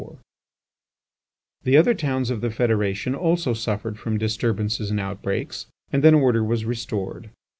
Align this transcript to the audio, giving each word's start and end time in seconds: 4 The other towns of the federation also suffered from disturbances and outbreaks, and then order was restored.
4 0.01 0.17
The 1.61 1.77
other 1.77 1.93
towns 1.93 2.31
of 2.31 2.41
the 2.41 2.49
federation 2.49 3.13
also 3.13 3.53
suffered 3.53 3.99
from 3.99 4.17
disturbances 4.17 4.89
and 4.89 4.99
outbreaks, 4.99 5.67
and 5.91 6.03
then 6.03 6.15
order 6.15 6.43
was 6.43 6.65
restored. 6.65 7.29